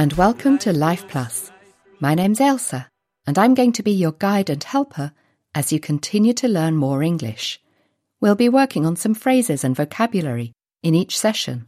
And 0.00 0.14
welcome 0.14 0.56
to 0.60 0.72
Life 0.72 1.06
Plus. 1.08 1.39
My 2.02 2.14
name's 2.14 2.40
Elsa, 2.40 2.88
and 3.26 3.38
I'm 3.38 3.52
going 3.52 3.72
to 3.72 3.82
be 3.82 3.90
your 3.90 4.12
guide 4.12 4.48
and 4.48 4.64
helper 4.64 5.12
as 5.54 5.70
you 5.70 5.78
continue 5.78 6.32
to 6.32 6.48
learn 6.48 6.74
more 6.76 7.02
English. 7.02 7.60
We'll 8.22 8.36
be 8.36 8.48
working 8.48 8.86
on 8.86 8.96
some 8.96 9.12
phrases 9.12 9.64
and 9.64 9.76
vocabulary 9.76 10.52
in 10.82 10.94
each 10.94 11.18
session, 11.18 11.66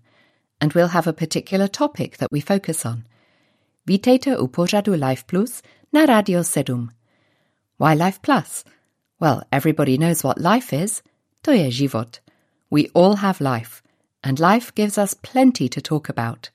and 0.59 0.73
we'll 0.73 0.89
have 0.89 1.07
a 1.07 1.13
particular 1.13 1.69
topic 1.69 2.17
that 2.17 2.33
we 2.33 2.41
focus 2.41 2.87
on. 2.87 3.05
Vítejte 3.87 4.39
u 4.41 4.49
pořadu 4.49 4.99
Life 4.99 5.27
Plus 5.27 5.61
na 5.93 6.07
Radio 6.07 6.41
Sedum. 6.43 6.89
Why 7.77 7.93
Life 7.93 8.23
Plus? 8.23 8.65
Well, 9.21 9.43
everybody 9.53 9.99
knows 9.99 10.25
what 10.25 10.41
life 10.41 10.73
is. 10.73 11.03
To 11.43 11.53
je 11.53 11.71
život. 11.71 12.21
We 12.71 12.89
all 12.95 13.17
have 13.17 13.43
life, 13.43 13.83
and 14.25 14.41
life 14.41 14.75
gives 14.75 14.97
us 14.97 15.13
plenty 15.13 15.69
to 15.69 15.83
talk 15.83 16.09
about. 16.09 16.49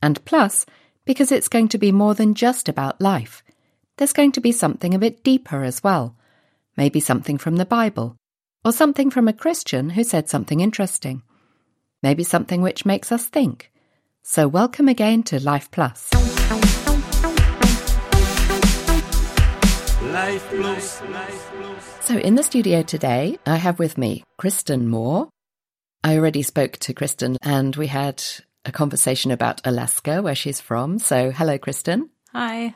And 0.00 0.24
plus, 0.24 0.64
because 1.04 1.32
it's 1.32 1.48
going 1.48 1.68
to 1.68 1.78
be 1.78 1.92
more 1.92 2.14
than 2.14 2.34
just 2.34 2.68
about 2.68 3.00
life. 3.00 3.42
There's 3.96 4.12
going 4.12 4.32
to 4.32 4.40
be 4.40 4.52
something 4.52 4.94
a 4.94 4.98
bit 4.98 5.24
deeper 5.24 5.64
as 5.64 5.82
well. 5.82 6.16
Maybe 6.76 7.00
something 7.00 7.38
from 7.38 7.56
the 7.56 7.66
Bible, 7.66 8.16
or 8.64 8.72
something 8.72 9.10
from 9.10 9.28
a 9.28 9.32
Christian 9.32 9.90
who 9.90 10.04
said 10.04 10.28
something 10.28 10.60
interesting. 10.60 11.22
Maybe 12.02 12.24
something 12.24 12.62
which 12.62 12.86
makes 12.86 13.12
us 13.12 13.26
think. 13.26 13.70
So, 14.22 14.48
welcome 14.48 14.88
again 14.88 15.22
to 15.24 15.42
Life 15.42 15.70
Plus. 15.70 16.12
Life 20.02 20.48
Plus. 20.50 21.02
So, 22.00 22.18
in 22.18 22.34
the 22.36 22.42
studio 22.42 22.82
today, 22.82 23.38
I 23.46 23.56
have 23.56 23.78
with 23.78 23.98
me 23.98 24.24
Kristen 24.36 24.88
Moore. 24.88 25.28
I 26.04 26.16
already 26.16 26.42
spoke 26.42 26.78
to 26.78 26.94
Kristen 26.94 27.36
and 27.42 27.76
we 27.76 27.86
had 27.86 28.22
a 28.64 28.72
conversation 28.72 29.30
about 29.30 29.60
Alaska, 29.64 30.22
where 30.22 30.34
she's 30.34 30.60
from. 30.60 30.98
So, 30.98 31.30
hello, 31.30 31.58
Kristen. 31.58 32.10
Hi. 32.32 32.74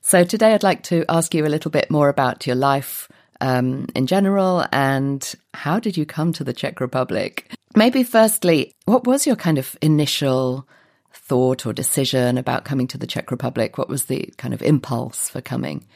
So, 0.00 0.24
today 0.24 0.54
I'd 0.54 0.62
like 0.62 0.82
to 0.84 1.04
ask 1.08 1.34
you 1.34 1.46
a 1.46 1.48
little 1.48 1.70
bit 1.70 1.90
more 1.90 2.08
about 2.08 2.46
your 2.46 2.56
life 2.56 3.08
um, 3.40 3.86
in 3.94 4.06
general 4.06 4.66
and 4.72 5.34
how 5.54 5.78
did 5.78 5.96
you 5.96 6.06
come 6.06 6.32
to 6.32 6.44
the 6.44 6.52
Czech 6.52 6.80
Republic? 6.80 7.52
Maybe, 7.76 8.02
firstly, 8.02 8.72
what 8.86 9.06
was 9.06 9.26
your 9.26 9.36
kind 9.36 9.58
of 9.58 9.76
initial 9.80 10.66
thought 11.12 11.66
or 11.66 11.72
decision 11.72 12.38
about 12.38 12.64
coming 12.64 12.86
to 12.88 12.98
the 12.98 13.06
Czech 13.06 13.30
Republic? 13.30 13.78
What 13.78 13.88
was 13.88 14.06
the 14.06 14.32
kind 14.38 14.54
of 14.54 14.62
impulse 14.62 15.28
for 15.28 15.40
coming? 15.40 15.86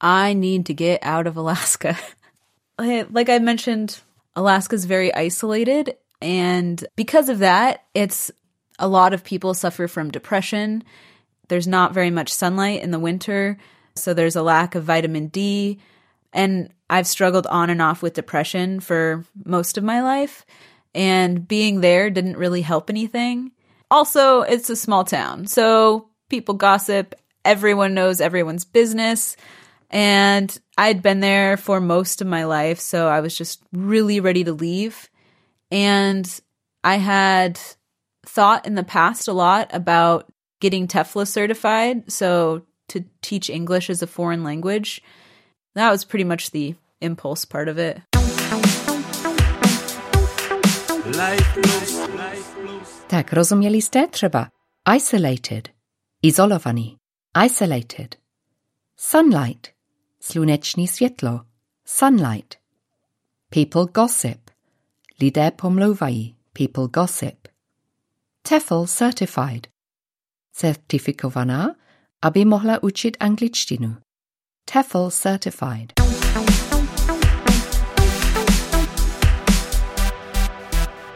I 0.00 0.32
need 0.32 0.66
to 0.66 0.74
get 0.74 1.00
out 1.02 1.26
of 1.26 1.36
Alaska. 1.36 1.96
like 2.78 3.28
I 3.28 3.38
mentioned, 3.38 4.00
Alaska's 4.34 4.84
very 4.84 5.14
isolated. 5.14 5.96
And 6.20 6.84
because 6.96 7.28
of 7.28 7.40
that, 7.40 7.84
it's 7.94 8.30
a 8.82 8.88
lot 8.88 9.14
of 9.14 9.24
people 9.24 9.54
suffer 9.54 9.86
from 9.86 10.10
depression. 10.10 10.82
There's 11.48 11.68
not 11.68 11.94
very 11.94 12.10
much 12.10 12.34
sunlight 12.34 12.82
in 12.82 12.90
the 12.90 12.98
winter. 12.98 13.56
So 13.94 14.12
there's 14.12 14.36
a 14.36 14.42
lack 14.42 14.74
of 14.74 14.84
vitamin 14.84 15.28
D. 15.28 15.78
And 16.32 16.70
I've 16.90 17.06
struggled 17.06 17.46
on 17.46 17.70
and 17.70 17.80
off 17.80 18.02
with 18.02 18.14
depression 18.14 18.80
for 18.80 19.24
most 19.44 19.78
of 19.78 19.84
my 19.84 20.02
life. 20.02 20.44
And 20.94 21.46
being 21.46 21.80
there 21.80 22.10
didn't 22.10 22.36
really 22.36 22.62
help 22.62 22.90
anything. 22.90 23.52
Also, 23.90 24.42
it's 24.42 24.68
a 24.68 24.76
small 24.76 25.04
town. 25.04 25.46
So 25.46 26.08
people 26.28 26.54
gossip. 26.54 27.14
Everyone 27.44 27.94
knows 27.94 28.20
everyone's 28.20 28.64
business. 28.64 29.36
And 29.90 30.58
I'd 30.76 31.02
been 31.02 31.20
there 31.20 31.56
for 31.56 31.80
most 31.80 32.20
of 32.20 32.26
my 32.26 32.44
life. 32.44 32.80
So 32.80 33.06
I 33.06 33.20
was 33.20 33.36
just 33.36 33.62
really 33.72 34.18
ready 34.18 34.42
to 34.44 34.52
leave. 34.52 35.08
And 35.70 36.28
I 36.82 36.96
had 36.96 37.60
thought 38.26 38.66
in 38.66 38.74
the 38.74 38.84
past 38.84 39.28
a 39.28 39.32
lot 39.32 39.70
about 39.72 40.32
getting 40.60 40.86
TEFL 40.86 41.26
certified, 41.26 42.10
so 42.10 42.62
to 42.88 43.04
teach 43.20 43.50
English 43.50 43.90
as 43.90 44.02
a 44.02 44.06
foreign 44.06 44.44
language. 44.44 45.02
That 45.74 45.90
was 45.90 46.04
pretty 46.04 46.24
much 46.24 46.50
the 46.50 46.74
impulse 47.00 47.44
part 47.44 47.68
of 47.68 47.78
it. 47.78 48.00
Life 51.06 51.52
Plus. 51.54 52.08
Life 52.08 52.54
Plus. 52.54 53.04
Tak, 53.08 53.32
rozuměli 53.32 53.82
jste 53.82 54.06
třeba 54.06 54.48
isolated, 54.96 55.68
izolovaný, 56.22 56.96
isolated. 57.44 58.16
Sunlight, 58.96 59.68
sluneční 60.20 60.88
světlo, 60.88 61.40
sunlight. 61.84 62.54
People 63.50 63.86
gossip, 63.94 64.50
lidé 65.20 65.50
pomlouvají, 65.50 66.36
people 66.52 66.88
gossip. 66.88 67.48
TEFL 68.44 68.88
certified, 68.88 69.68
certifikovaná, 70.52 71.74
aby 72.22 72.44
mohla 72.44 72.82
učit 72.82 73.16
angličtinu. 73.20 73.96
TEFL 74.66 75.10
certified. 75.10 75.92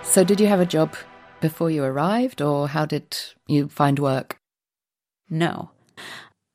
So, 0.05 0.25
did 0.25 0.41
you 0.41 0.47
have 0.47 0.61
a 0.61 0.67
job 0.67 0.95
before 1.41 1.69
you 1.69 1.83
arrived, 1.83 2.41
or 2.41 2.69
how 2.69 2.87
did 2.87 3.17
you 3.49 3.67
find 3.69 3.99
work? 3.99 4.39
No. 5.29 5.71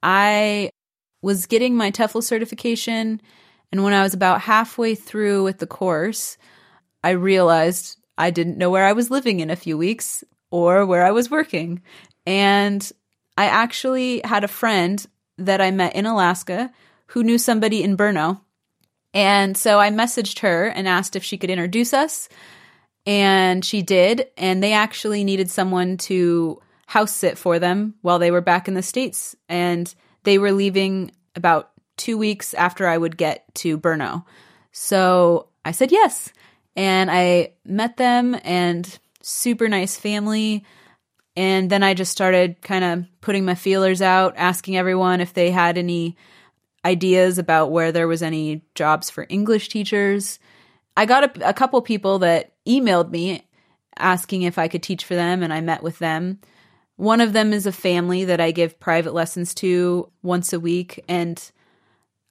I 0.02 0.70
was 1.22 1.48
getting 1.48 1.76
my 1.76 1.92
TEFL 1.92 2.24
certification, 2.24 3.20
and 3.74 3.84
when 3.84 3.94
I 3.94 4.03
was 4.03 4.14
about 4.14 4.42
halfway 4.42 4.96
through 4.96 5.44
with 5.44 5.58
the 5.58 5.68
course, 5.68 6.38
I 7.03 7.09
realized 7.09 7.98
I 8.18 8.32
didn't 8.32 8.58
know 8.58 8.70
where 8.70 8.86
I 8.86 8.94
was 8.94 9.12
living 9.12 9.42
in 9.42 9.50
a 9.50 9.58
few 9.58 9.78
weeks 9.78 10.24
or 10.52 10.86
where 10.86 11.06
I 11.06 11.12
was 11.12 11.32
working. 11.32 11.82
And 12.26 12.90
I 13.38 13.46
actually 13.46 14.22
had 14.24 14.44
a 14.44 14.50
friend 14.50 15.04
that 15.38 15.62
I 15.62 15.72
met 15.72 15.96
in 15.96 16.06
Alaska 16.06 16.72
who 17.08 17.24
knew 17.24 17.38
somebody 17.38 17.84
in 17.84 17.98
Brno. 17.98 18.42
And 19.14 19.58
so 19.58 19.80
I 19.80 19.90
messaged 19.90 20.40
her 20.40 20.68
and 20.68 20.88
asked 20.88 21.16
if 21.16 21.24
she 21.24 21.38
could 21.38 21.50
introduce 21.50 21.94
us. 21.94 22.30
And 23.06 23.66
she 23.66 23.82
did. 23.82 24.28
And 24.38 24.62
they 24.62 24.74
actually 24.74 25.24
needed 25.24 25.50
someone 25.50 25.98
to 25.98 26.62
house 26.86 27.16
sit 27.16 27.38
for 27.38 27.58
them 27.58 27.96
while 28.02 28.20
they 28.20 28.32
were 28.32 28.42
back 28.42 28.68
in 28.68 28.74
the 28.74 28.84
States. 28.84 29.36
And 29.50 29.94
they 30.24 30.38
were 30.38 30.52
leaving 30.52 31.12
about 31.36 31.72
two 31.98 32.18
weeks 32.18 32.54
after 32.54 32.88
I 32.88 32.98
would 32.98 33.18
get 33.18 33.44
to 33.56 33.78
Brno. 33.78 34.24
So 34.72 35.48
I 35.66 35.72
said 35.72 35.92
yes. 35.92 36.32
And 36.76 37.10
I 37.12 37.54
met 37.66 37.98
them 37.98 38.38
and 38.44 39.00
super 39.22 39.68
nice 39.68 39.98
family. 39.98 40.66
And 41.36 41.70
then 41.70 41.84
I 41.84 41.94
just 41.94 42.12
started 42.12 42.62
kind 42.62 42.84
of 42.84 43.06
putting 43.22 43.46
my 43.46 43.56
feelers 43.56 44.02
out, 44.02 44.34
asking 44.36 44.78
everyone 44.78 45.22
if 45.22 45.34
they 45.34 45.52
had 45.52 45.78
any 45.78 46.18
ideas 46.84 47.38
about 47.38 47.72
where 47.72 47.92
there 47.92 48.08
was 48.08 48.22
any 48.22 48.64
jobs 48.76 49.09
for 49.09 49.26
English 49.30 49.70
teachers. 49.70 50.40
I 50.98 51.06
got 51.06 51.38
a, 51.38 51.50
a 51.50 51.54
couple 51.54 51.82
people 51.82 52.20
that 52.20 52.54
emailed 52.68 53.12
me 53.12 53.48
asking 53.98 54.42
if 54.42 54.58
I 54.58 54.68
could 54.68 54.84
teach 54.84 55.06
for 55.06 55.16
them, 55.16 55.44
and 55.44 55.53
I 55.53 55.62
met 55.62 55.84
with 55.84 56.00
them. 56.00 56.40
One 56.98 57.22
of 57.22 57.34
them 57.34 57.53
is 57.53 57.66
a 57.66 57.72
family 57.72 58.26
that 58.26 58.42
I 58.42 58.52
give 58.52 58.80
private 58.80 59.14
lessons 59.14 59.53
to 59.56 60.12
once 60.22 60.53
a 60.53 60.59
week, 60.59 61.03
and 61.08 61.41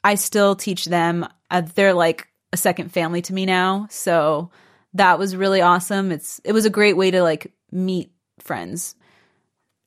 I 0.05 0.15
still 0.17 0.57
teach 0.57 0.85
them. 0.87 1.27
Uh, 1.51 1.63
they're 1.75 1.95
like 1.95 2.29
a 2.53 2.57
second 2.57 2.93
family 2.93 3.23
to 3.23 3.33
me 3.33 3.47
now, 3.47 3.87
so 3.91 4.51
that 4.95 5.19
was 5.19 5.37
really 5.37 5.61
awesome. 5.61 6.13
It's 6.13 6.41
it 6.45 6.53
was 6.53 6.65
a 6.65 6.71
great 6.71 6.97
way 6.97 7.11
to 7.11 7.23
like 7.23 7.53
meet 7.73 8.11
friends. 8.39 8.95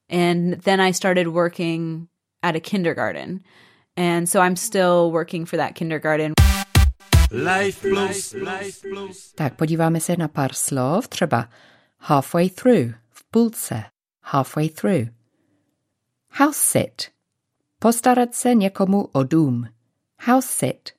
And 0.09 0.61
then 0.61 0.79
I 0.79 0.91
started 0.91 1.27
working 1.27 2.07
at 2.41 2.55
a 2.55 2.59
kindergarten. 2.59 3.43
And 3.97 4.27
so 4.27 4.41
I'm 4.41 4.55
still 4.55 5.11
working 5.11 5.45
for 5.45 5.57
that 5.57 5.75
kindergarten. 5.75 6.33
Life 7.31 7.81
Plus. 7.81 8.33
Life 8.33 8.81
Plus. 8.81 9.33
Tak, 9.35 9.55
podíváme 9.55 9.99
se 9.99 10.15
na 10.17 10.27
pár 10.27 10.53
slov, 10.53 11.07
třeba 11.07 11.49
halfway 11.97 12.49
through, 12.49 12.93
v 13.11 13.23
půlce, 13.31 13.83
halfway 14.21 14.69
through. 14.69 15.07
House 16.29 16.57
sit, 16.57 17.11
postarat 17.79 18.35
se 18.35 18.55
někomu 18.55 19.09
o 19.11 19.23
dům. 19.23 19.67
House 20.19 20.47
sit. 20.47 20.89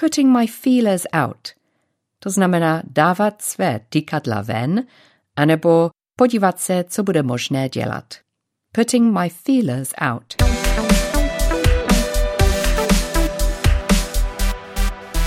Putting 0.00 0.30
my 0.38 0.46
feelers 0.46 1.06
out, 1.12 1.48
to 2.18 2.30
znamená 2.30 2.82
dávat 2.84 3.42
své 3.42 3.80
tykadla 3.88 4.42
ven, 4.42 4.86
anebo 5.36 5.90
podívat 6.18 6.60
se, 6.60 6.84
co 6.88 7.02
bude 7.02 7.22
možné 7.22 7.68
dělat. 7.68 8.14
Putting 8.72 9.18
my 9.18 9.28
feelers 9.28 9.92
out. 10.00 10.34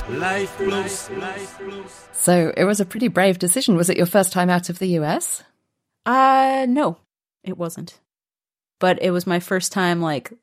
Life 0.09 0.57
Plus, 0.57 1.09
life 1.09 1.57
plus. 1.57 2.09
So 2.11 2.51
it 2.57 2.65
was 2.65 2.79
a 2.79 2.85
pretty 2.85 3.09
brave 3.09 3.37
decision. 3.37 3.77
Was 3.77 3.89
it 3.89 3.97
your 3.97 4.07
first 4.07 4.33
time 4.33 4.49
out 4.49 4.69
of 4.69 4.79
the 4.79 4.99
US? 4.99 5.43
Uh, 6.05 6.65
no, 6.67 6.97
it 7.43 7.57
wasn't. 7.57 7.99
But 8.79 8.97
it 9.01 9.11
was 9.11 9.25
my 9.27 9.39
first 9.39 9.71
time 9.71 10.01
like 10.01 10.33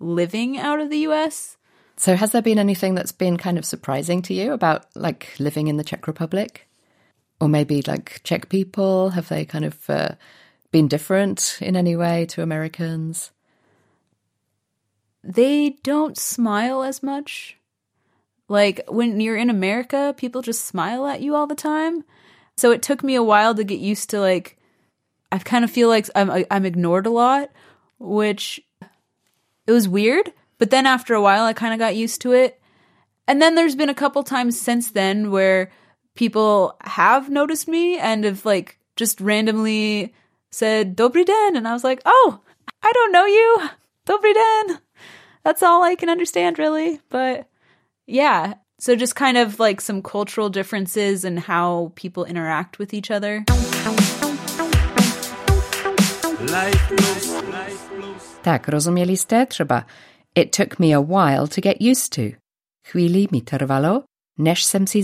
living 0.00 0.58
out 0.58 0.80
of 0.80 0.90
the 0.90 1.08
US. 1.08 1.56
So 2.02 2.16
has 2.16 2.32
there 2.32 2.42
been 2.42 2.58
anything 2.58 2.96
that's 2.96 3.12
been 3.12 3.36
kind 3.36 3.56
of 3.56 3.64
surprising 3.64 4.22
to 4.22 4.34
you 4.34 4.52
about 4.52 4.86
like 4.96 5.36
living 5.38 5.68
in 5.68 5.76
the 5.76 5.84
Czech 5.84 6.08
Republic? 6.08 6.66
Or 7.40 7.48
maybe 7.48 7.80
like 7.82 8.20
Czech 8.24 8.48
people? 8.48 9.10
Have 9.10 9.28
they 9.28 9.44
kind 9.44 9.64
of 9.64 9.88
uh, 9.88 10.16
been 10.72 10.88
different 10.88 11.58
in 11.60 11.76
any 11.76 11.94
way 11.94 12.26
to 12.26 12.42
Americans? 12.42 13.30
They 15.22 15.76
don't 15.84 16.18
smile 16.18 16.82
as 16.82 17.04
much. 17.04 17.56
Like 18.48 18.80
when 18.88 19.20
you're 19.20 19.36
in 19.36 19.48
America, 19.48 20.12
people 20.16 20.42
just 20.42 20.64
smile 20.64 21.06
at 21.06 21.20
you 21.20 21.36
all 21.36 21.46
the 21.46 21.54
time. 21.54 22.02
So 22.56 22.72
it 22.72 22.82
took 22.82 23.04
me 23.04 23.14
a 23.14 23.22
while 23.22 23.54
to 23.54 23.62
get 23.62 23.78
used 23.78 24.10
to 24.10 24.18
like 24.18 24.58
I 25.30 25.38
kind 25.38 25.64
of 25.64 25.70
feel 25.70 25.86
like 25.86 26.08
I'm 26.16 26.44
I'm 26.50 26.66
ignored 26.66 27.06
a 27.06 27.10
lot, 27.10 27.50
which 28.00 28.60
it 29.68 29.70
was 29.70 29.88
weird, 29.88 30.32
but 30.62 30.70
then 30.70 30.86
after 30.86 31.12
a 31.12 31.20
while 31.20 31.42
I 31.42 31.54
kind 31.54 31.72
of 31.72 31.80
got 31.80 31.96
used 31.96 32.20
to 32.20 32.30
it. 32.30 32.62
And 33.26 33.42
then 33.42 33.56
there's 33.56 33.74
been 33.74 33.88
a 33.88 33.94
couple 34.02 34.22
times 34.22 34.60
since 34.60 34.92
then 34.92 35.32
where 35.32 35.72
people 36.14 36.76
have 36.82 37.28
noticed 37.28 37.66
me 37.66 37.98
and 37.98 38.22
have 38.22 38.46
like 38.46 38.78
just 38.94 39.20
randomly 39.20 40.14
said 40.52 40.96
Dobry 40.96 41.26
den 41.26 41.56
and 41.56 41.66
I 41.66 41.72
was 41.72 41.82
like, 41.82 42.00
"Oh, 42.04 42.38
I 42.80 42.92
don't 42.92 43.10
know 43.10 43.26
you. 43.26 43.70
Dobry 44.06 44.34
den." 44.34 44.78
That's 45.42 45.64
all 45.64 45.82
I 45.82 45.96
can 45.96 46.08
understand 46.08 46.60
really, 46.60 47.00
but 47.08 47.48
yeah. 48.06 48.54
So 48.78 48.94
just 48.94 49.16
kind 49.16 49.36
of 49.36 49.58
like 49.58 49.80
some 49.80 50.00
cultural 50.00 50.48
differences 50.48 51.24
and 51.24 51.40
how 51.40 51.90
people 51.96 52.24
interact 52.24 52.78
with 52.78 52.94
each 52.94 53.10
other. 53.10 53.44
Life 56.38 56.86
Plus. 56.86 57.42
Life 57.50 57.90
Plus. 57.98 58.38
Tak, 58.42 58.68
rozumieli 58.68 59.16
ste? 59.16 59.46
Třeba 59.46 59.86
It 60.34 60.52
took 60.52 60.78
me 60.78 60.92
a 60.92 61.00
while 61.00 61.46
to 61.46 61.60
get 61.60 61.82
used 61.82 62.12
to. 62.12 62.32
Chvíli 62.84 63.26
mi 63.30 63.42
než 64.38 64.64
jsem 64.64 64.86
si. 64.86 65.02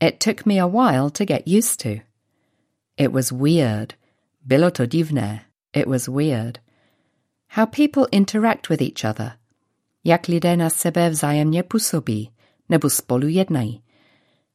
It 0.00 0.20
took 0.20 0.46
me 0.46 0.58
a 0.60 0.66
while 0.66 1.10
to 1.10 1.24
get 1.24 1.42
used 1.46 1.80
to. 1.80 2.00
It 2.96 3.12
was 3.12 3.32
weird. 3.32 3.94
Bylo 4.46 4.70
to. 4.70 4.86
It 5.72 5.86
was 5.86 6.08
weird. 6.08 6.60
How 7.48 7.66
people 7.66 8.06
interact 8.12 8.68
with 8.68 8.80
each 8.80 9.04
other. 9.04 9.32
Jak 10.04 10.28
lidé 10.28 10.56
na 10.56 10.70
sebe 10.70 11.10
vzájemně 11.10 11.62
působí, 11.62 12.30
nebo 12.68 12.90
spolu 12.90 13.28
jednají. 13.28 13.82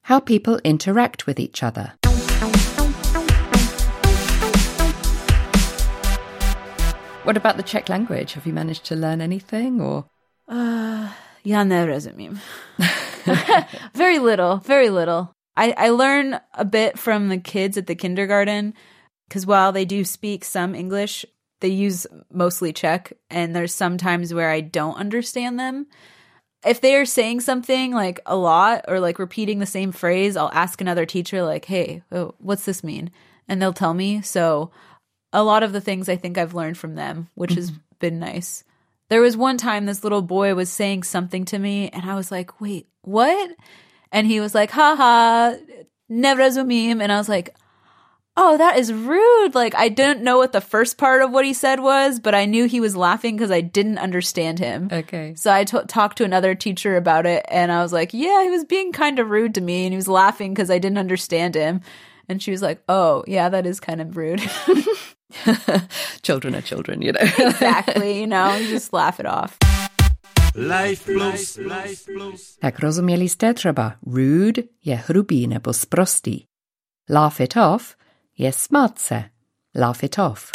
How 0.06 0.20
people 0.20 0.58
interact 0.64 1.26
with 1.26 1.40
each 1.40 1.64
other. 1.64 2.03
What 7.24 7.38
about 7.38 7.56
the 7.56 7.64
Czech 7.64 7.88
language? 7.88 8.34
Have 8.34 8.46
you 8.46 8.52
managed 8.52 8.84
to 8.86 8.96
learn 8.96 9.22
anything 9.22 9.80
or 9.80 10.06
Uh, 10.48 11.10
já 11.46 11.64
nerozumím. 11.64 12.40
very 13.94 14.20
little, 14.20 14.58
very 14.58 14.90
little. 14.90 15.32
I, 15.56 15.74
I 15.78 15.90
learn 15.90 16.40
a 16.54 16.66
bit 16.66 17.00
from 17.00 17.30
the 17.30 17.38
kids 17.38 17.78
at 17.78 17.88
the 17.88 17.96
kindergarten 17.96 18.74
because 19.30 19.46
while 19.46 19.72
they 19.72 19.86
do 19.86 20.04
speak 20.04 20.44
some 20.44 20.76
English, 20.76 21.26
they 21.62 21.70
use 21.70 22.06
mostly 22.30 22.74
Czech, 22.74 23.14
and 23.30 23.56
there's 23.56 23.74
some 23.74 23.98
times 23.98 24.34
where 24.34 24.50
I 24.50 24.60
don't 24.60 24.98
understand 24.98 25.58
them. 25.58 25.88
If 26.66 26.82
they 26.82 26.96
are 26.96 27.06
saying 27.06 27.40
something 27.40 27.94
like 27.94 28.20
a 28.26 28.36
lot 28.36 28.84
or 28.90 29.00
like 29.00 29.18
repeating 29.18 29.60
the 29.60 29.66
same 29.66 29.94
phrase, 29.94 30.36
I'll 30.36 30.52
ask 30.54 30.82
another 30.82 31.06
teacher, 31.06 31.42
like, 31.44 31.66
hey, 31.66 32.04
oh, 32.12 32.36
what's 32.40 32.66
this 32.66 32.84
mean? 32.84 33.12
And 33.48 33.62
they'll 33.62 33.72
tell 33.72 33.94
me. 33.94 34.22
So 34.22 34.72
a 35.34 35.44
lot 35.44 35.64
of 35.64 35.74
the 35.74 35.82
things 35.82 36.08
I 36.08 36.16
think 36.16 36.38
I've 36.38 36.54
learned 36.54 36.78
from 36.78 36.96
them, 36.96 37.28
which 37.34 37.54
has 37.54 37.72
mm-hmm. 37.72 37.80
been 38.00 38.20
nice. 38.20 38.64
There 39.10 39.22
was 39.22 39.36
one 39.36 39.58
time 39.58 39.86
this 39.86 40.04
little 40.04 40.22
boy 40.22 40.56
was 40.56 40.70
saying 40.70 41.04
something 41.04 41.44
to 41.46 41.60
me, 41.60 41.90
and 41.90 42.10
I 42.10 42.16
was 42.16 42.32
like, 42.32 42.62
wait, 42.62 42.88
what? 43.02 43.52
And 44.12 44.26
he 44.26 44.40
was 44.40 44.56
like, 44.56 44.72
haha, 44.72 45.56
nevrozumím. 46.10 47.02
And 47.02 47.12
I 47.12 47.18
was 47.18 47.28
like, 47.28 47.56
oh, 48.36 48.58
that 48.58 48.78
is 48.78 48.94
rude. 48.94 49.54
Like, 49.54 49.76
I 49.76 49.90
didn't 49.90 50.24
know 50.24 50.38
what 50.38 50.54
the 50.54 50.62
first 50.62 50.98
part 50.98 51.22
of 51.22 51.32
what 51.32 51.46
he 51.46 51.54
said 51.54 51.80
was, 51.80 52.20
but 52.20 52.34
I 52.34 52.46
knew 52.46 52.66
he 52.66 52.80
was 52.80 52.96
laughing 52.96 53.36
because 53.36 53.52
I 53.52 53.62
didn't 53.62 54.00
understand 54.00 54.60
him. 54.60 54.90
Okay. 54.92 55.36
So 55.36 55.52
I 55.52 55.64
t- 55.66 55.78
talked 55.88 56.18
to 56.18 56.24
another 56.24 56.56
teacher 56.56 56.96
about 56.96 57.26
it, 57.26 57.46
and 57.50 57.72
I 57.72 57.82
was 57.82 57.94
like, 57.94 58.14
yeah, 58.14 58.44
he 58.44 58.50
was 58.50 58.66
being 58.66 58.92
kind 58.92 59.20
of 59.20 59.30
rude 59.30 59.56
to 59.56 59.62
me, 59.62 59.86
and 59.86 59.94
he 59.94 59.98
was 59.98 60.08
laughing 60.08 60.54
because 60.54 60.72
I 60.72 60.80
didn't 60.80 60.98
understand 60.98 61.56
him. 61.56 61.82
And 62.30 62.42
she 62.42 62.52
was 62.52 62.62
like, 62.62 62.82
oh, 62.88 63.24
yeah, 63.28 63.50
that 63.50 63.66
is 63.66 63.80
kind 63.80 64.02
of 64.02 64.16
rude. 64.18 64.42
children 66.22 66.56
are 66.56 66.62
children, 66.62 67.02
you 67.02 67.12
know. 67.12 67.22
exactly. 67.38 68.20
You 68.20 68.28
know, 68.28 68.56
you 68.56 68.68
just 68.68 68.94
laugh 68.94 69.20
it 69.20 69.26
off. 69.26 69.58
Life 70.56 71.06
Plus. 71.06 71.58
Life 71.58 72.06
Plus. 72.06 72.58
tak 72.60 72.80
rozumieli 72.80 73.30
ste 73.30 73.54
třeba 73.54 73.96
rude 74.06 74.64
je 74.86 74.96
hrubý 74.96 75.48
nebo 75.48 75.74
sprostý. 75.74 76.44
Laugh 77.10 77.40
it 77.40 77.58
off 77.58 77.96
je 78.38 78.54
smát 78.54 79.00
se. 79.00 79.24
Laugh 79.76 80.04
it 80.04 80.20
off. 80.20 80.52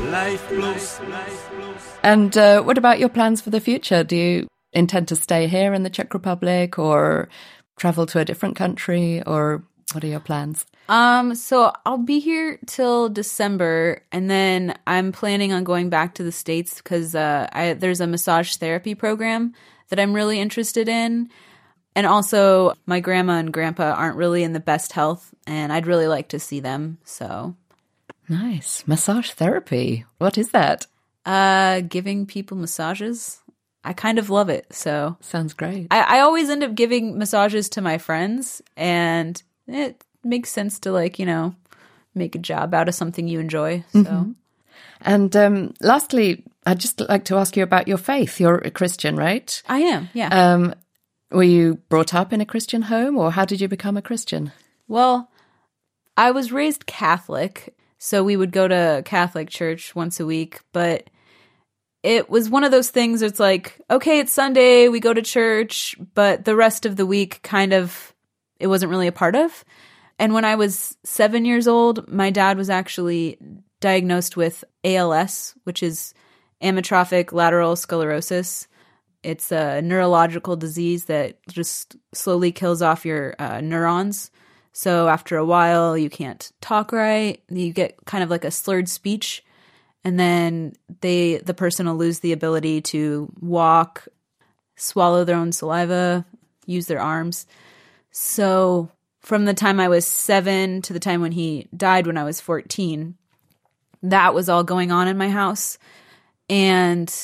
Life 0.00 0.48
Plus. 0.48 1.00
Life 1.00 1.50
Plus. 1.56 1.98
And 2.02 2.36
uh, 2.36 2.62
what 2.62 2.78
about 2.78 2.98
your 2.98 3.10
plans 3.10 3.40
for 3.40 3.50
the 3.50 3.60
future? 3.60 4.02
Do 4.02 4.16
you 4.16 4.46
intend 4.72 5.08
to 5.08 5.16
stay 5.16 5.46
here 5.46 5.74
in 5.74 5.82
the 5.82 5.90
Czech 5.90 6.14
Republic 6.14 6.78
or 6.78 7.28
travel 7.78 8.06
to 8.06 8.18
a 8.18 8.24
different 8.24 8.56
country 8.56 9.22
or 9.26 9.62
what 9.92 10.04
are 10.04 10.10
your 10.10 10.20
plans? 10.20 10.66
Um, 10.90 11.36
so 11.36 11.72
I'll 11.86 11.98
be 11.98 12.18
here 12.18 12.58
till 12.66 13.08
December, 13.08 14.02
and 14.10 14.28
then 14.28 14.74
I'm 14.88 15.12
planning 15.12 15.52
on 15.52 15.62
going 15.62 15.88
back 15.88 16.16
to 16.16 16.24
the 16.24 16.32
states 16.32 16.78
because 16.82 17.14
uh, 17.14 17.48
I, 17.52 17.74
there's 17.74 18.00
a 18.00 18.08
massage 18.08 18.56
therapy 18.56 18.96
program 18.96 19.54
that 19.88 20.00
I'm 20.00 20.12
really 20.12 20.40
interested 20.40 20.88
in, 20.88 21.30
and 21.94 22.06
also 22.06 22.74
my 22.86 22.98
grandma 22.98 23.34
and 23.38 23.52
grandpa 23.52 23.92
aren't 23.92 24.16
really 24.16 24.42
in 24.42 24.52
the 24.52 24.58
best 24.60 24.90
health, 24.92 25.32
and 25.46 25.72
I'd 25.72 25.86
really 25.86 26.08
like 26.08 26.28
to 26.30 26.40
see 26.40 26.58
them. 26.60 26.98
So, 27.04 27.54
Nice. 28.28 28.84
Massage 28.86 29.30
therapy. 29.30 30.04
What 30.18 30.36
is 30.38 30.50
that? 30.50 30.86
uh, 31.26 31.82
giving 31.82 32.26
people 32.26 32.56
massages, 32.56 33.38
I 33.84 33.92
kind 33.92 34.18
of 34.18 34.28
love 34.30 34.48
it. 34.48 34.66
So 34.72 35.16
Sounds 35.20 35.52
great. 35.54 35.86
I, 35.90 36.18
I 36.18 36.20
always 36.20 36.48
end 36.50 36.64
up 36.64 36.74
giving 36.74 37.16
massages 37.18 37.68
to 37.70 37.80
my 37.80 37.98
friends, 37.98 38.60
and 38.76 39.40
it 39.68 40.02
makes 40.24 40.50
sense 40.50 40.78
to 40.80 40.92
like 40.92 41.18
you 41.18 41.26
know 41.26 41.54
make 42.14 42.34
a 42.34 42.38
job 42.38 42.74
out 42.74 42.88
of 42.88 42.94
something 42.94 43.28
you 43.28 43.40
enjoy. 43.40 43.84
So. 43.92 44.34
And 45.02 45.34
um, 45.34 45.74
lastly, 45.80 46.44
I'd 46.66 46.80
just 46.80 47.00
like 47.00 47.24
to 47.26 47.36
ask 47.36 47.56
you 47.56 47.62
about 47.62 47.88
your 47.88 47.96
faith. 47.96 48.38
You're 48.38 48.58
a 48.58 48.70
Christian, 48.70 49.16
right? 49.16 49.62
I 49.68 49.78
am, 49.78 50.10
yeah. 50.12 50.28
Um, 50.28 50.74
were 51.30 51.42
you 51.42 51.76
brought 51.88 52.12
up 52.12 52.32
in 52.32 52.40
a 52.40 52.46
Christian 52.46 52.82
home 52.82 53.16
or 53.16 53.32
how 53.32 53.44
did 53.44 53.60
you 53.60 53.68
become 53.68 53.96
a 53.96 54.02
Christian? 54.02 54.52
well, 54.88 55.30
I 56.16 56.32
was 56.32 56.52
raised 56.52 56.84
Catholic, 56.84 57.74
so 57.96 58.24
we 58.24 58.36
would 58.36 58.50
go 58.50 58.66
to 58.66 59.02
Catholic 59.06 59.48
church 59.48 59.94
once 59.94 60.20
a 60.20 60.26
week, 60.26 60.60
but 60.72 61.08
it 62.02 62.28
was 62.28 62.50
one 62.50 62.64
of 62.64 62.72
those 62.72 62.90
things 62.90 63.22
it's 63.22 63.38
like, 63.38 63.80
okay, 63.88 64.18
it's 64.18 64.32
Sunday, 64.32 64.88
we 64.88 65.00
go 65.00 65.14
to 65.14 65.22
church, 65.22 65.94
but 66.14 66.44
the 66.44 66.56
rest 66.56 66.84
of 66.84 66.96
the 66.96 67.06
week 67.06 67.40
kind 67.42 67.72
of 67.72 68.12
it 68.58 68.66
wasn't 68.66 68.90
really 68.90 69.06
a 69.06 69.12
part 69.12 69.36
of. 69.36 69.64
And 70.20 70.34
when 70.34 70.44
I 70.44 70.54
was 70.54 70.98
7 71.02 71.46
years 71.46 71.66
old, 71.66 72.06
my 72.06 72.28
dad 72.28 72.58
was 72.58 72.68
actually 72.68 73.38
diagnosed 73.80 74.36
with 74.36 74.62
ALS, 74.84 75.54
which 75.64 75.82
is 75.82 76.12
amyotrophic 76.62 77.32
lateral 77.32 77.74
sclerosis. 77.74 78.68
It's 79.22 79.50
a 79.50 79.80
neurological 79.80 80.56
disease 80.56 81.06
that 81.06 81.38
just 81.48 81.96
slowly 82.12 82.52
kills 82.52 82.82
off 82.82 83.06
your 83.06 83.34
uh, 83.38 83.62
neurons. 83.62 84.30
So 84.72 85.08
after 85.08 85.38
a 85.38 85.44
while, 85.44 85.96
you 85.96 86.10
can't 86.10 86.52
talk 86.60 86.92
right. 86.92 87.42
You 87.48 87.72
get 87.72 87.96
kind 88.04 88.22
of 88.22 88.28
like 88.28 88.44
a 88.44 88.50
slurred 88.50 88.90
speech, 88.90 89.42
and 90.04 90.20
then 90.20 90.74
they 91.00 91.38
the 91.38 91.54
person 91.54 91.86
will 91.86 91.96
lose 91.96 92.20
the 92.20 92.32
ability 92.32 92.82
to 92.82 93.32
walk, 93.40 94.06
swallow 94.76 95.24
their 95.24 95.36
own 95.36 95.52
saliva, 95.52 96.26
use 96.66 96.88
their 96.88 97.00
arms. 97.00 97.46
So 98.10 98.90
from 99.20 99.44
the 99.44 99.54
time 99.54 99.80
I 99.80 99.88
was 99.88 100.06
seven 100.06 100.82
to 100.82 100.92
the 100.92 101.00
time 101.00 101.20
when 101.20 101.32
he 101.32 101.68
died 101.76 102.06
when 102.06 102.16
I 102.16 102.24
was 102.24 102.40
14, 102.40 103.16
that 104.02 104.34
was 104.34 104.48
all 104.48 104.64
going 104.64 104.90
on 104.90 105.08
in 105.08 105.18
my 105.18 105.28
house. 105.28 105.78
And 106.48 107.14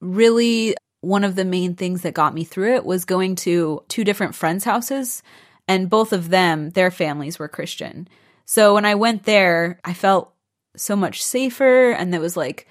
really, 0.00 0.76
one 1.00 1.24
of 1.24 1.34
the 1.34 1.44
main 1.44 1.74
things 1.74 2.02
that 2.02 2.14
got 2.14 2.34
me 2.34 2.44
through 2.44 2.74
it 2.74 2.84
was 2.84 3.04
going 3.04 3.36
to 3.36 3.82
two 3.88 4.04
different 4.04 4.34
friends' 4.34 4.64
houses, 4.64 5.22
and 5.68 5.90
both 5.90 6.12
of 6.12 6.28
them, 6.28 6.70
their 6.70 6.90
families 6.90 7.38
were 7.38 7.48
Christian. 7.48 8.08
So 8.44 8.74
when 8.74 8.84
I 8.84 8.94
went 8.94 9.24
there, 9.24 9.80
I 9.84 9.94
felt 9.94 10.32
so 10.76 10.96
much 10.96 11.22
safer, 11.22 11.90
and 11.92 12.12
there 12.12 12.20
was 12.20 12.36
like 12.36 12.66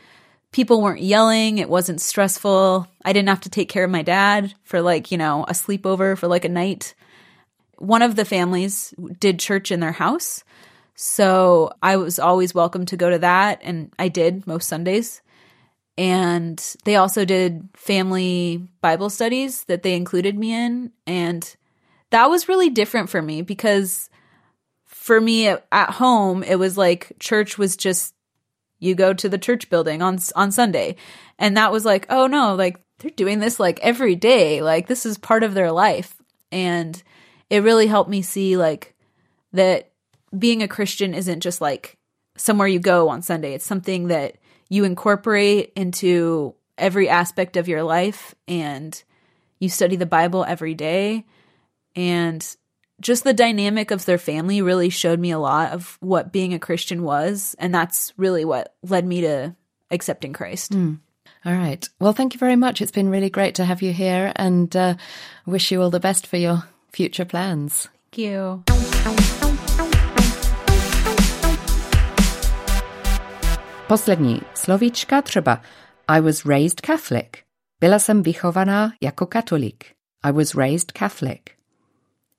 people 0.51 0.81
weren't 0.81 1.01
yelling. 1.01 1.57
It 1.57 1.69
wasn't 1.69 2.01
stressful. 2.01 2.87
I 3.03 3.13
didn't 3.13 3.29
have 3.29 3.41
to 3.41 3.49
take 3.49 3.69
care 3.69 3.85
of 3.85 3.91
my 3.91 4.01
dad 4.01 4.53
for 4.63 4.81
like, 4.81 5.11
you 5.11 5.17
know, 5.17 5.43
a 5.43 5.53
sleepover 5.53 6.17
for 6.17 6.27
like 6.27 6.45
a 6.45 6.49
night. 6.49 6.93
One 7.81 8.01
of 8.01 8.15
the 8.15 8.25
families 8.25 8.93
did 9.19 9.39
church 9.39 9.71
in 9.71 9.79
their 9.79 9.91
house. 9.91 10.43
So 10.95 11.71
I 11.81 11.97
was 11.97 12.19
always 12.19 12.53
welcome 12.53 12.85
to 12.88 12.97
go 12.97 13.09
to 13.09 13.19
that. 13.19 13.59
And 13.63 13.91
I 13.97 14.07
did 14.07 14.45
most 14.45 14.67
Sundays. 14.67 15.21
And 15.97 16.63
they 16.85 16.95
also 16.95 17.25
did 17.25 17.67
family 17.75 18.67
Bible 18.81 19.09
studies 19.09 19.63
that 19.65 19.83
they 19.83 19.95
included 19.95 20.38
me 20.38 20.53
in. 20.53 20.91
And 21.07 21.55
that 22.11 22.29
was 22.29 22.47
really 22.47 22.69
different 22.69 23.09
for 23.09 23.21
me 23.21 23.41
because 23.41 24.09
for 24.85 25.19
me 25.19 25.47
at 25.47 25.89
home, 25.89 26.43
it 26.43 26.59
was 26.59 26.77
like 26.77 27.13
church 27.19 27.57
was 27.57 27.75
just 27.75 28.13
you 28.79 28.95
go 28.95 29.13
to 29.13 29.29
the 29.29 29.38
church 29.38 29.69
building 29.69 30.01
on 30.01 30.19
on 30.35 30.51
Sunday. 30.51 30.97
And 31.39 31.57
that 31.57 31.71
was 31.71 31.85
like, 31.85 32.05
oh 32.09 32.27
no, 32.27 32.55
like 32.55 32.79
they're 33.00 33.11
doing 33.11 33.39
this 33.39 33.59
like 33.59 33.79
every 33.81 34.15
day. 34.15 34.61
Like 34.61 34.88
this 34.88 35.05
is 35.05 35.17
part 35.17 35.43
of 35.43 35.53
their 35.53 35.71
life. 35.71 36.15
And 36.51 37.01
it 37.51 37.63
really 37.63 37.86
helped 37.86 38.10
me 38.10 38.22
see 38.22 38.55
like 38.55 38.96
that 39.51 39.91
being 40.36 40.63
a 40.63 40.70
Christian 40.70 41.13
isn't 41.13 41.41
just 41.41 41.60
like 41.60 41.98
somewhere 42.38 42.67
you 42.67 42.79
go 42.79 43.10
on 43.10 43.22
Sunday. 43.22 43.53
It's 43.53 43.65
something 43.65 44.08
that 44.08 44.38
you 44.70 44.86
incorporate 44.86 45.74
into 45.75 46.55
every 46.77 47.10
aspect 47.10 47.58
of 47.58 47.67
your 47.67 47.84
life 47.84 48.34
and 48.48 49.03
you 49.60 49.67
study 49.67 49.98
the 49.98 50.05
Bible 50.05 50.46
every 50.46 50.74
day. 50.74 51.25
And 51.93 52.55
just 53.01 53.25
the 53.25 53.34
dynamic 53.34 53.91
of 53.91 54.05
their 54.05 54.17
family 54.17 54.62
really 54.62 54.89
showed 54.89 55.20
me 55.20 55.31
a 55.31 55.39
lot 55.39 55.74
of 55.74 55.98
what 56.00 56.31
being 56.31 56.53
a 56.53 56.60
Christian 56.60 57.03
was. 57.03 57.53
And 57.60 57.75
that's 57.75 58.13
really 58.15 58.46
what 58.46 58.74
led 58.81 59.05
me 59.05 59.22
to 59.22 59.58
accepting 59.91 60.31
Christ. 60.31 60.72
Mm. 60.72 61.00
All 61.43 61.53
right. 61.53 61.88
Well, 62.00 62.13
thank 62.13 62.34
you 62.34 62.39
very 62.39 62.55
much. 62.55 62.81
It's 62.81 62.93
been 62.93 63.10
really 63.10 63.29
great 63.29 63.55
to 63.55 63.65
have 63.65 63.81
you 63.81 63.91
here 63.91 64.31
and 64.38 64.74
uh, 64.74 64.96
wish 65.46 65.70
you 65.70 65.81
all 65.81 65.89
the 65.89 66.00
best 66.00 66.27
for 66.27 66.38
your 66.38 66.63
future 66.91 67.25
plans. 67.25 67.89
Thank 68.12 68.17
you. 68.17 68.63
Poslední 73.88 74.41
slovíčka 74.53 75.21
třeba 75.21 75.62
I 76.07 76.21
was 76.21 76.45
raised 76.45 76.81
Catholic. 76.81 77.27
Byla 77.79 78.00
jsem 78.00 78.24
vychovaná 78.24 78.93
jako 79.01 79.25
katolík. 79.25 79.86
I 80.24 80.31
was 80.31 80.55
raised 80.55 80.91
Catholic. 80.91 81.41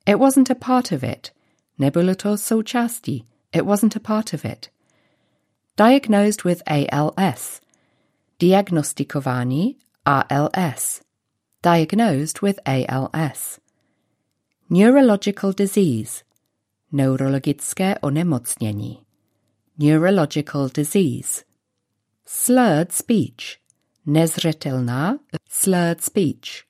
It 0.05 0.15
wasn't 0.15 0.51
a 0.51 0.55
part 0.55 0.91
of 0.91 1.03
it. 1.03 1.31
Nebylo 1.77 2.15
to 2.15 2.37
součástí. 2.37 3.25
It 3.51 3.61
wasn't 3.61 3.95
a 3.95 3.99
part 3.99 4.33
of 4.33 4.45
it. 4.45 4.69
Diagnosed 5.77 6.43
with 6.43 6.61
ALS. 6.65 7.61
Diagnostikování 8.39 9.75
ALS. 10.05 11.01
Diagnosed 11.63 12.41
with 12.41 12.59
ALS. 12.65 13.62
Neurological 14.75 15.53
disease. 15.53 16.23
Neurologické 16.91 17.95
onemocnění. 18.01 18.99
Neurological 19.77 20.69
disease. 20.75 21.43
Slurred 22.25 22.91
speech. 22.91 23.57
Nezřetelná 24.05 25.19
slurred 25.49 26.03
speech. 26.03 26.63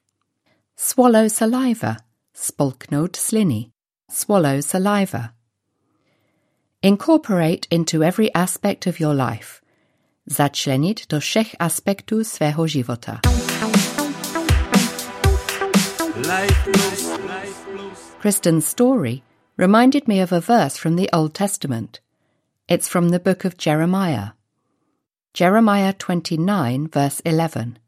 Swallow 0.77 1.29
saliva 1.29 1.95
spolknout 2.33 3.15
sliny, 3.15 3.71
swallow 4.11 4.61
saliva. 4.61 5.29
Incorporate 6.81 7.67
into 7.69 8.01
every 8.01 8.33
aspect 8.33 8.87
of 8.87 8.99
your 8.99 9.15
life. 9.15 9.61
Začlenit 10.25 11.07
do 11.09 11.19
všech 11.19 11.55
aspektů 11.59 12.23
svého 12.23 12.67
života. 12.67 13.32
Kristen's 18.19 18.67
story 18.67 19.23
reminded 19.57 20.07
me 20.07 20.19
of 20.19 20.31
a 20.31 20.39
verse 20.39 20.77
from 20.77 20.95
the 20.95 21.09
Old 21.11 21.33
Testament. 21.33 22.01
It's 22.67 22.87
from 22.87 23.09
the 23.09 23.19
book 23.19 23.45
of 23.45 23.57
Jeremiah. 23.57 24.33
Jeremiah 25.33 25.91
29, 25.93 26.87
verse 26.89 27.19
11. 27.21 27.79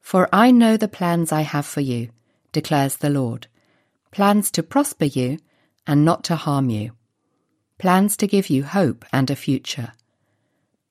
For 0.00 0.28
I 0.32 0.52
know 0.52 0.76
the 0.76 0.86
plans 0.86 1.32
I 1.32 1.40
have 1.40 1.66
for 1.66 1.80
you, 1.80 2.10
declares 2.52 2.96
the 2.96 3.10
Lord 3.10 3.48
plans 4.12 4.52
to 4.52 4.62
prosper 4.62 5.06
you 5.06 5.38
and 5.84 6.04
not 6.04 6.22
to 6.24 6.36
harm 6.36 6.70
you, 6.70 6.92
plans 7.76 8.16
to 8.18 8.28
give 8.28 8.48
you 8.48 8.62
hope 8.62 9.04
and 9.12 9.30
a 9.30 9.36
future. 9.36 9.92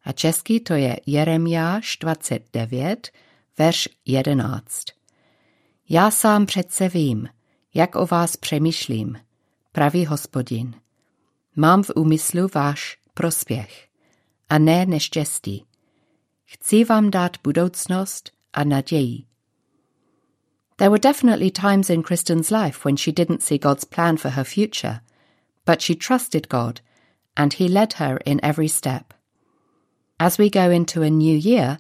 A 0.06 0.12
česky 0.14 0.60
to 0.60 0.76
je 0.76 1.00
Jeremiáš 1.08 1.98
29, 1.98 3.12
verš 3.58 3.88
11. 4.06 4.97
Já 5.90 6.12
sám 6.12 6.46
přece 6.46 6.90
vím, 6.90 7.30
jak 7.74 7.96
o 7.96 8.06
vás 8.06 8.38
přemýšlím, 8.38 9.20
pravý 9.72 10.06
hospodin. 10.06 10.76
Mám 11.56 11.84
v 11.84 11.92
úmyslu 11.96 12.48
váš 12.54 12.98
prospěch 13.14 13.88
a 14.50 14.58
ne 14.58 14.86
neštěstí. 14.86 15.66
Chci 16.46 16.84
vám 16.84 17.12
dát 17.12 17.38
budoucnost 17.44 18.32
a 18.54 18.64
naději. 18.64 19.24
There 20.76 20.90
were 20.90 21.00
definitely 21.00 21.52
times 21.52 21.90
in 21.90 22.04
Kristen's 22.04 22.52
life 22.52 22.86
when 22.86 22.98
she 22.98 23.12
didn't 23.12 23.44
see 23.44 23.58
God's 23.58 23.86
plan 23.86 24.18
for 24.18 24.32
her 24.32 24.44
future, 24.44 25.00
but 25.66 25.82
she 25.82 25.96
trusted 25.96 26.48
God, 26.50 26.82
and 27.36 27.54
He 27.54 27.66
led 27.66 27.94
her 27.94 28.20
in 28.26 28.40
every 28.44 28.70
step. 28.70 29.14
As 30.20 30.38
we 30.38 30.50
go 30.50 30.72
into 30.72 31.02
a 31.02 31.10
new 31.10 31.38
year, 31.38 31.78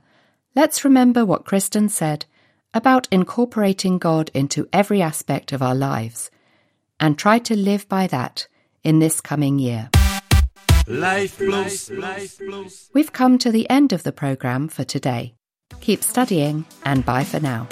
let's 0.56 0.86
remember 0.86 1.26
what 1.26 1.46
Kristen 1.46 1.90
said 1.90 2.26
about 2.74 3.08
incorporating 3.12 3.98
God 3.98 4.30
into 4.34 4.68
every 4.72 5.02
aspect 5.02 5.52
of 5.52 5.62
our 5.62 5.76
lives, 5.76 6.30
and 7.00 7.18
try 7.18 7.40
to 7.40 7.56
live 7.56 7.88
by 7.88 8.08
that 8.08 8.48
in 8.84 9.00
this 9.00 9.22
coming 9.22 9.60
year. 9.60 9.90
Life 10.88 11.38
Plus. 11.38 11.90
Life 11.92 12.40
Plus. 12.40 12.90
We've 12.94 13.12
come 13.12 13.38
to 13.40 13.52
the 13.52 13.70
end 13.70 13.94
of 13.94 14.04
the 14.04 14.12
programme 14.12 14.68
for 14.68 14.84
today. 14.84 15.36
Keep 15.82 16.04
studying, 16.04 16.66
and 16.86 17.06
bye 17.06 17.24
for 17.24 17.40
now. 17.40 17.68